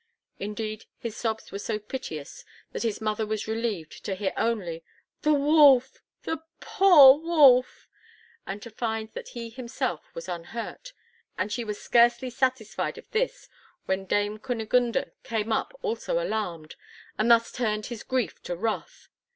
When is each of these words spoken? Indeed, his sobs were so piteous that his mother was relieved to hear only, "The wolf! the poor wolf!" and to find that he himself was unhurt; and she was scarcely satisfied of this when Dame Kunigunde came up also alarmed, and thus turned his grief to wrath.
Indeed, 0.39 0.85
his 0.97 1.15
sobs 1.15 1.51
were 1.51 1.59
so 1.59 1.77
piteous 1.77 2.43
that 2.71 2.81
his 2.81 3.01
mother 3.01 3.23
was 3.23 3.47
relieved 3.47 4.03
to 4.05 4.15
hear 4.15 4.33
only, 4.35 4.83
"The 5.21 5.31
wolf! 5.35 6.01
the 6.23 6.39
poor 6.59 7.19
wolf!" 7.19 7.87
and 8.47 8.63
to 8.63 8.71
find 8.71 9.11
that 9.13 9.27
he 9.37 9.51
himself 9.51 10.09
was 10.15 10.27
unhurt; 10.27 10.93
and 11.37 11.51
she 11.51 11.63
was 11.63 11.79
scarcely 11.79 12.31
satisfied 12.31 12.97
of 12.97 13.11
this 13.11 13.47
when 13.85 14.05
Dame 14.05 14.39
Kunigunde 14.39 15.11
came 15.21 15.51
up 15.51 15.71
also 15.83 16.19
alarmed, 16.19 16.75
and 17.19 17.29
thus 17.29 17.51
turned 17.51 17.85
his 17.85 18.01
grief 18.01 18.41
to 18.41 18.55
wrath. 18.55 19.07